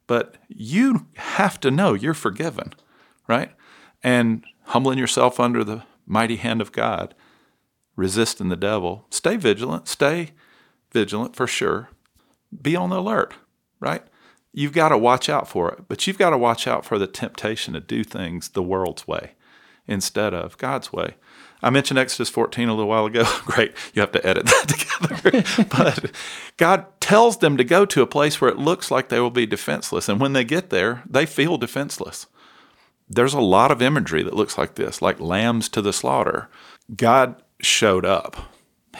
[0.07, 2.73] But you have to know you're forgiven,
[3.27, 3.51] right?
[4.03, 7.15] And humbling yourself under the mighty hand of God,
[7.95, 9.05] resisting the devil.
[9.09, 10.31] Stay vigilant, stay
[10.91, 11.89] vigilant for sure.
[12.61, 13.33] Be on the alert,
[13.79, 14.03] right?
[14.53, 17.07] You've got to watch out for it, but you've got to watch out for the
[17.07, 19.31] temptation to do things the world's way
[19.87, 21.15] instead of God's way.
[21.65, 23.25] I mentioned Exodus 14 a little while ago.
[23.45, 24.67] Great, you have to edit that
[25.57, 25.65] together.
[25.71, 26.11] but
[26.57, 29.47] God tells them to go to a place where it looks like they will be
[29.47, 30.07] defenseless.
[30.07, 32.27] And when they get there, they feel defenseless.
[33.09, 36.49] There's a lot of imagery that looks like this, like lambs to the slaughter.
[36.95, 38.53] God showed up,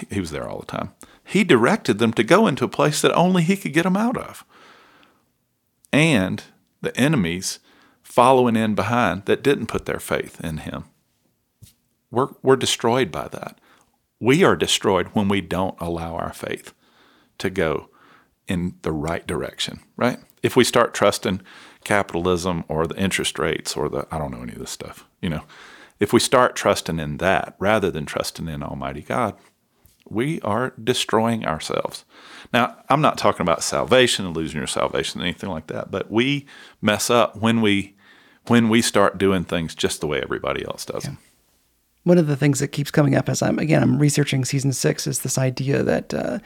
[0.10, 0.92] He was there all the time.
[1.24, 4.18] He directed them to go into a place that only He could get them out
[4.18, 4.44] of.
[5.94, 6.44] And
[6.82, 7.60] the enemies
[8.02, 10.86] following in behind that didn't put their faith in Him
[12.16, 13.60] we're, we're destroyed by that.
[14.22, 16.74] We are destroyed when we don't allow our faith
[17.40, 17.90] to go
[18.48, 20.20] in the right direction, right?
[20.42, 21.42] If we start trusting
[21.84, 25.30] capitalism or the interest rates or the, I don't know any of this stuff, you
[25.30, 25.44] know,
[26.00, 29.36] if we start trusting in that rather than trusting in Almighty God,
[30.08, 32.06] we are destroying ourselves.
[32.54, 36.46] Now, I'm not talking about salvation and losing your salvation, anything like that, but we
[36.82, 37.94] mess up when we
[38.48, 41.12] when we start doing things just the way everybody else does yeah.
[41.12, 41.18] them
[42.06, 45.06] one of the things that keeps coming up as I'm again I'm researching season six
[45.06, 46.40] is this idea that uh,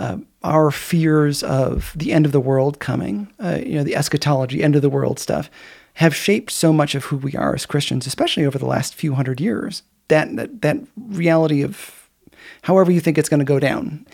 [0.00, 4.62] uh, our fears of the end of the world coming, uh, you know, the eschatology,
[4.62, 5.50] end of the world stuff,
[5.94, 9.14] have shaped so much of who we are as Christians, especially over the last few
[9.14, 9.82] hundred years.
[10.08, 12.08] That that, that reality of
[12.62, 14.06] however you think it's going to go down,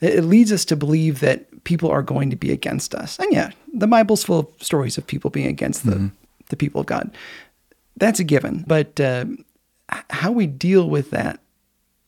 [0.00, 3.18] it, it leads us to believe that people are going to be against us.
[3.18, 6.08] And yeah, the Bible's full of stories of people being against the mm-hmm.
[6.48, 7.10] the people of God.
[7.96, 9.26] That's a given, but uh,
[9.88, 11.40] how we deal with that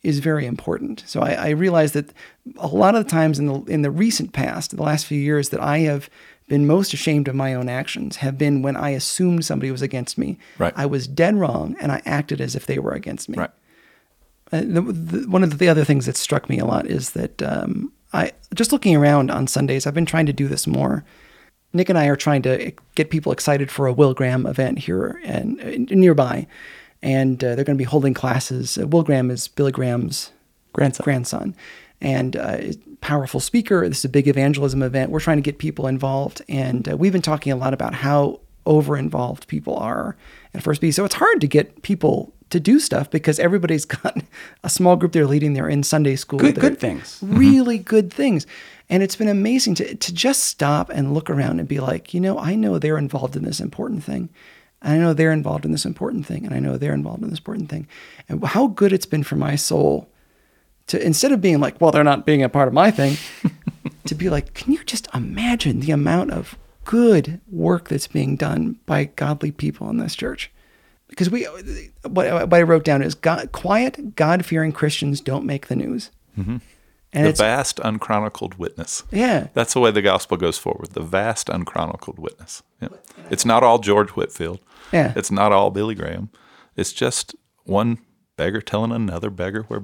[0.03, 1.03] is very important.
[1.07, 2.13] So I, I realize that
[2.59, 5.49] a lot of the times in the in the recent past, the last few years,
[5.49, 6.11] that I have
[6.47, 10.19] been most ashamed of my own actions have been when I assumed somebody was against
[10.19, 10.39] me.
[10.59, 10.75] Right.
[10.77, 13.39] I was dead wrong, and I acted as if they were against me.
[13.39, 13.51] Right.
[14.53, 17.43] Uh, the, the, one of the other things that struck me a lot is that
[17.43, 19.87] um, I just looking around on Sundays.
[19.87, 21.03] I've been trying to do this more.
[21.73, 25.21] Nick and I are trying to get people excited for a Will Graham event here
[25.25, 26.47] and, and nearby
[27.05, 28.77] and uh, they're going to be holding classes.
[28.77, 30.33] Uh, Will Graham is Billy Graham's
[30.73, 31.55] grandson, grandson
[32.01, 32.59] and uh,
[33.01, 33.89] powerful speaker.
[33.89, 35.11] This is a big evangelism event.
[35.11, 38.41] We're trying to get people involved, and uh, we've been talking a lot about how
[38.67, 40.17] over involved people are
[40.55, 40.91] at First B.
[40.91, 44.17] So it's hard to get people to do stuff because everybody's got
[44.63, 45.53] a small group they're leading.
[45.55, 46.39] They're in Sunday school.
[46.39, 47.19] Good, good things.
[47.23, 47.85] Really mm-hmm.
[47.85, 48.47] good things.
[48.91, 52.21] And it's been amazing to, to just stop and look around and be like, you
[52.21, 54.29] know, I know they're involved in this important thing.
[54.85, 57.39] I know they're involved in this important thing, and I know they're involved in this
[57.39, 57.87] important thing.
[58.29, 60.09] And how good it's been for my soul
[60.89, 63.17] to, instead of being like, well, they're not being a part of my thing,
[64.05, 68.79] to be like, can you just imagine the amount of good work that's being done
[68.85, 70.51] by godly people in this church?
[71.15, 75.69] because we what, what I wrote down is God, quiet, God fearing Christians don't make
[75.69, 76.11] the news.
[76.39, 76.57] Mm-hmm.
[77.13, 79.05] And the it's vast unchronicled witness.
[79.13, 80.91] yeah, That's the way the gospel goes forward.
[80.91, 82.65] The vast unchronicled witness.
[82.81, 82.89] Yeah.
[83.31, 84.59] It's not all George Whitefield.
[84.95, 85.13] Yeah.
[85.17, 86.31] It's not all Billy Graham.
[86.77, 87.99] It's just one
[88.37, 89.83] beggar telling another beggar where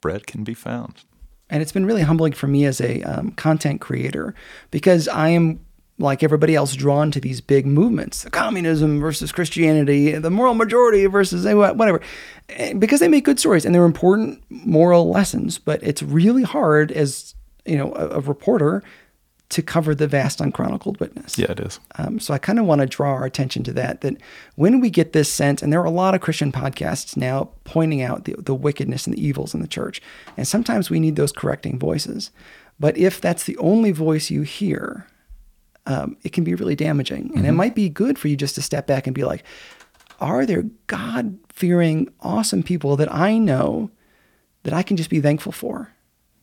[0.00, 1.04] bread can be found.
[1.50, 4.34] and it's been really humbling for me as a um, content creator
[4.70, 5.60] because I am
[5.98, 11.46] like everybody else drawn to these big movements communism versus christianity the moral majority versus
[11.46, 12.00] eh, whatever
[12.48, 16.90] Eh, because they make good stories and they're important moral lessons but it's really hard
[16.90, 18.82] as you know a, a reporter
[19.50, 21.78] to cover the vast unchronicled witness Yeah, it is.
[21.96, 24.00] um, so I kind of want to draw our attention to that.
[24.00, 24.16] That
[24.56, 28.02] when we get this sense, and there are a lot of Christian podcasts now pointing
[28.02, 30.00] out the, the wickedness and the evils in the church,
[30.36, 32.30] and sometimes we need those correcting voices.
[32.80, 35.06] But if that's the only voice you hear,
[35.86, 38.62] um, it can be really damaging, and it might be good for you just to
[38.62, 39.44] step back and be like,
[40.20, 43.90] "Are there God fearing, awesome people that I know
[44.64, 45.90] that I can just be thankful for?"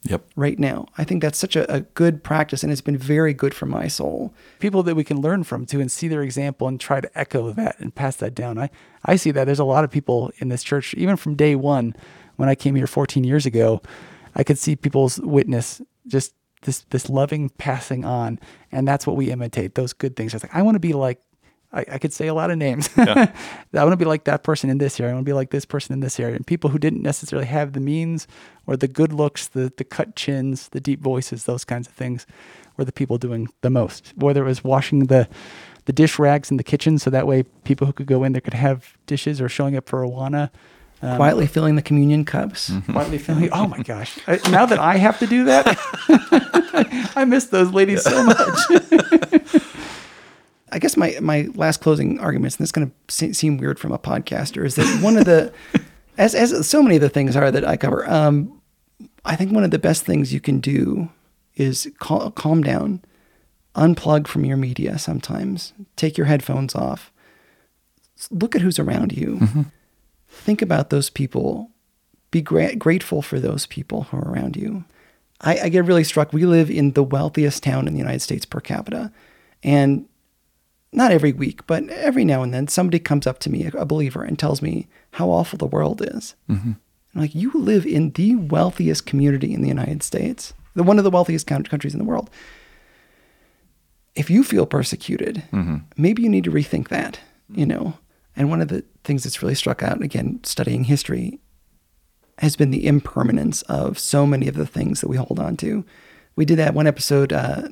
[0.03, 0.25] Yep.
[0.35, 3.53] Right now, I think that's such a, a good practice, and it's been very good
[3.53, 4.33] for my soul.
[4.59, 7.51] people that we can learn from too and see their example and try to echo
[7.51, 8.57] that and pass that down.
[8.57, 8.71] I,
[9.05, 11.95] I see that there's a lot of people in this church, even from day one,
[12.37, 13.81] when I came here 14 years ago,
[14.33, 16.33] I could see people's witness, just
[16.63, 18.39] this, this loving passing on.
[18.71, 20.33] And that's what we imitate, those good things.
[20.33, 21.21] I was like, I want to be like,
[21.73, 22.89] I, I could say a lot of names.
[22.97, 23.31] I
[23.73, 25.11] want to be like that person in this area.
[25.11, 26.35] I want to be like this person in this area.
[26.35, 28.27] And people who didn't necessarily have the means
[28.67, 32.25] or the good looks, the, the cut chins, the deep voices, those kinds of things
[32.77, 34.13] were the people doing the most.
[34.17, 35.29] Whether it was washing the,
[35.85, 38.41] the dish rags in the kitchen so that way people who could go in there
[38.41, 40.49] could have dishes or showing up for Awana.
[41.03, 42.71] Um, Quietly filling the communion cups.
[42.91, 43.49] quietly filling.
[43.51, 44.19] Oh my gosh!
[44.27, 45.65] I, now that I have to do that,
[47.15, 48.37] I miss those ladies so much.
[50.71, 53.91] I guess my my last closing arguments, and this is going to seem weird from
[53.91, 55.53] a podcaster, is that one of the,
[56.17, 58.61] as as so many of the things are that I cover, um,
[59.25, 61.09] I think one of the best things you can do
[61.55, 63.01] is cal- calm down,
[63.75, 64.97] unplug from your media.
[64.97, 67.11] Sometimes take your headphones off,
[68.29, 69.65] look at who's around you,
[70.29, 71.69] think about those people,
[72.31, 74.85] be gra- grateful for those people who are around you.
[75.41, 76.31] I, I get really struck.
[76.31, 79.11] We live in the wealthiest town in the United States per capita,
[79.63, 80.05] and
[80.93, 84.23] not every week, but every now and then, somebody comes up to me, a believer,
[84.23, 86.35] and tells me how awful the world is.
[86.49, 86.73] Mm-hmm.
[87.13, 91.03] I'm like, you live in the wealthiest community in the United States, the one of
[91.03, 92.29] the wealthiest countries in the world.
[94.15, 95.43] If you feel persecuted,
[95.97, 97.93] maybe you need to rethink that, you know.
[98.35, 101.39] And one of the things that's really struck out, again, studying history,
[102.39, 105.85] has been the impermanence of so many of the things that we hold on to.
[106.35, 107.67] We did that one episode uh,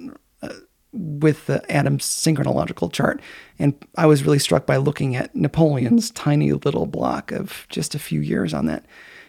[0.91, 3.21] with the Adams synchronological chart,
[3.57, 7.99] and I was really struck by looking at Napoleon's tiny little block of just a
[7.99, 8.85] few years on that.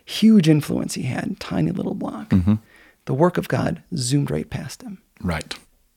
[0.07, 2.31] Huge influence he had, tiny little block.
[2.31, 2.55] Mm-hmm.
[3.05, 5.55] The work of God zoomed right past him Right.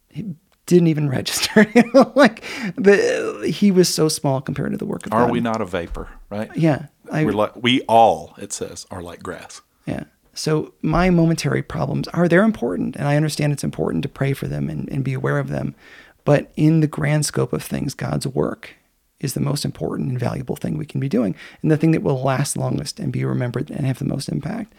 [0.10, 1.65] He didn't even register.
[1.73, 2.43] You know, like
[2.76, 5.30] the he was so small compared to the work of Are God.
[5.30, 6.10] Are we not a vapor?
[6.30, 6.56] Right.
[6.56, 8.34] Yeah, I, We're like we all.
[8.38, 9.62] It says are like grass.
[9.86, 10.06] yeah.
[10.34, 14.48] So my momentary problems are they're important, and I understand it's important to pray for
[14.48, 15.76] them and, and be aware of them.
[16.26, 18.76] But in the grand scope of things, God's work
[19.19, 22.02] is the most important and valuable thing we can be doing, and the thing that
[22.02, 24.74] will last longest and be remembered and have the most impact.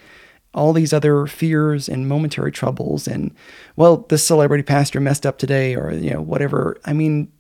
[0.53, 3.35] All these other fears and momentary troubles, and
[3.77, 6.77] well, this celebrity pastor messed up today, or you know whatever.
[6.85, 7.33] I mean,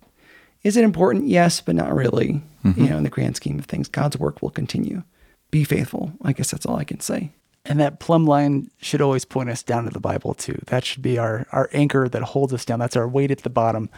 [0.62, 1.28] is it important?
[1.28, 2.42] Yes, but not really.
[2.64, 2.82] Mm-hmm.
[2.82, 5.02] You know, in the grand scheme of things, God's work will continue.
[5.50, 6.12] Be faithful.
[6.22, 7.30] I guess that's all I can say.
[7.66, 10.60] And that plumb line should always point us down to the Bible too.
[10.66, 12.78] That should be our, our anchor that holds us down.
[12.78, 13.88] That's our weight at the bottom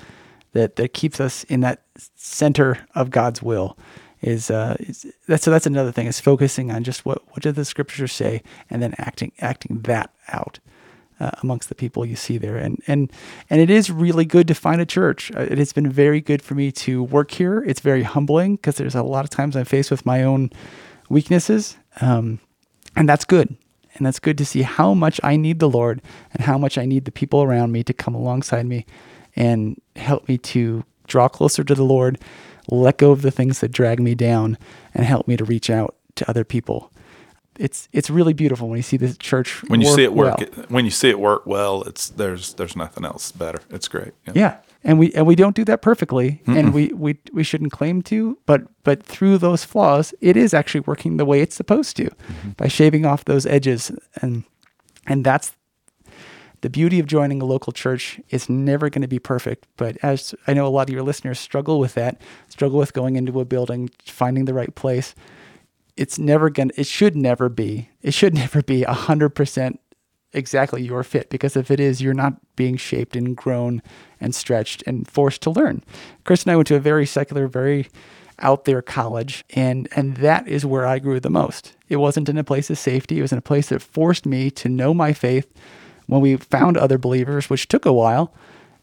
[0.53, 1.83] that, that keeps us in that
[2.15, 3.77] center of God's will.
[4.23, 7.53] Is uh is that's so that's another thing is focusing on just what what do
[7.53, 10.59] the scriptures say and then acting acting that out
[11.21, 13.13] uh, amongst the people you see there and and
[13.51, 15.31] and it is really good to find a church.
[15.37, 17.63] Uh, It has been very good for me to work here.
[17.67, 20.51] It's very humbling because there's a lot of times I'm faced with my own
[21.11, 21.77] weaknesses.
[22.01, 22.41] Um,
[22.97, 23.57] and that's good.
[23.95, 26.85] And that's good to see how much I need the Lord and how much I
[26.85, 28.85] need the people around me to come alongside me
[29.35, 32.19] and help me to draw closer to the Lord,
[32.69, 34.59] let go of the things that drag me down,
[34.93, 36.91] and help me to reach out to other people.
[37.59, 40.49] It's it's really beautiful when you see the church When you see it work, well.
[40.49, 43.61] it, when you see it work well, it's there's there's nothing else better.
[43.71, 44.13] It's great.
[44.35, 44.59] Yeah.
[44.87, 48.39] And we and we don't do that perfectly and we, we we shouldn't claim to,
[48.47, 52.51] but but through those flaws, it is actually working the way it's supposed to mm-hmm.
[52.51, 53.91] by shaving off those edges.
[54.23, 54.45] And
[55.05, 55.57] and that's
[56.61, 58.21] The beauty of joining a local church.
[58.31, 61.41] Is never going to be perfect, but as I know a lot of your listeners
[61.41, 65.17] struggle with that, struggle with going into a building, finding the right place,
[65.97, 69.79] it's never going to, it should never be, it should never be 100%
[70.33, 73.83] exactly your fit because if it is, you're not being shaped and grown
[74.21, 75.83] and stretched and forced to learn.
[76.25, 77.89] Chris and I went to a very secular, very
[78.39, 81.75] out there college and and that is where I grew the most.
[81.89, 84.51] It wasn't in a place of safety, it was in a place that forced me
[84.53, 85.53] to know my faith.
[86.07, 88.35] When we found other believers, which took a while,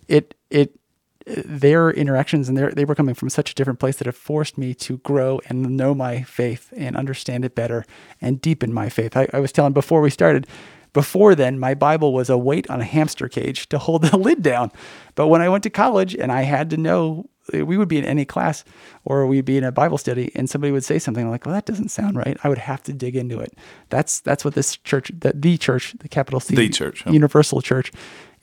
[0.07, 0.77] it it
[1.25, 4.73] their interactions and they were coming from such a different place that it forced me
[4.73, 7.85] to grow and know my faith and understand it better
[8.19, 9.15] and deepen my faith.
[9.15, 10.47] I, I was telling before we started,
[10.93, 14.43] before then, my Bible was a weight on a hamster cage to hold the lid
[14.43, 14.71] down.
[15.15, 18.05] But when I went to college and I had to know, we would be in
[18.05, 18.63] any class
[19.03, 21.65] or we'd be in a Bible study and somebody would say something like, well, that
[21.65, 22.37] doesn't sound right.
[22.43, 23.57] I would have to dig into it.
[23.89, 27.91] That's, that's what this church, the, the church, the capital C, the church, universal church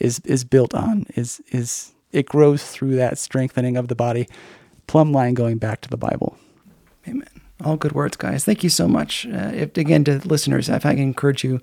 [0.00, 4.28] is, is built on, is, is, it grows through that strengthening of the body,
[4.88, 6.36] plumb line going back to the Bible.
[7.06, 7.28] Amen.
[7.64, 8.44] All good words, guys.
[8.44, 9.26] Thank you so much.
[9.26, 11.60] Uh, if, again, to listeners, if I can encourage you,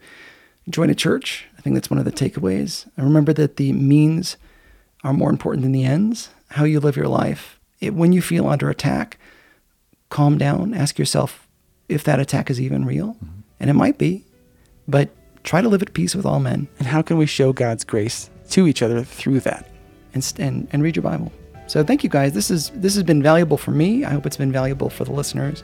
[0.69, 1.45] join a church.
[1.57, 2.85] I think that's one of the takeaways.
[2.97, 4.37] And remember that the means
[5.03, 6.29] are more important than the ends.
[6.51, 7.59] How you live your life.
[7.79, 9.19] It, when you feel under attack,
[10.09, 10.73] calm down.
[10.73, 11.47] Ask yourself
[11.87, 13.13] if that attack is even real.
[13.13, 13.41] Mm-hmm.
[13.59, 14.23] And it might be,
[14.87, 15.09] but
[15.43, 16.67] try to live at peace with all men.
[16.77, 19.67] And how can we show God's grace to each other through that?
[20.13, 21.31] And, and, and read your Bible.
[21.67, 22.33] So thank you guys.
[22.33, 24.05] This is this has been valuable for me.
[24.05, 25.63] I hope it's been valuable for the listeners.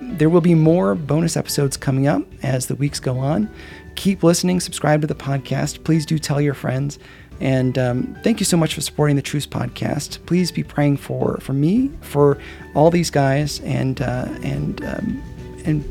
[0.00, 3.50] There will be more bonus episodes coming up as the weeks go on.
[3.96, 5.84] Keep listening, subscribe to the podcast.
[5.84, 6.98] Please do tell your friends.
[7.40, 10.24] And um, thank you so much for supporting the Truce podcast.
[10.26, 12.38] Please be praying for for me, for
[12.74, 15.22] all these guys, and uh, and um,
[15.64, 15.84] and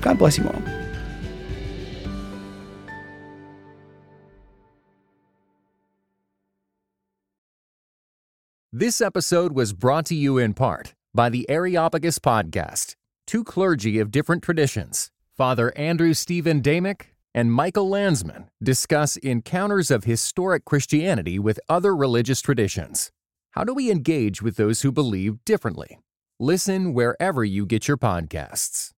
[0.00, 0.62] God bless you all.
[8.74, 12.94] This episode was brought to you in part by the Areopagus Podcast,
[13.26, 20.04] two clergy of different traditions, Father Andrew Stephen Damick and Michael Landsman discuss encounters of
[20.04, 23.10] historic Christianity with other religious traditions.
[23.52, 25.98] How do we engage with those who believe differently?
[26.40, 28.90] Listen wherever you get your podcasts.